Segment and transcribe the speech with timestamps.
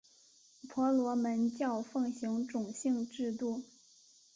[0.67, 3.61] 婆罗门教奉行种姓制度。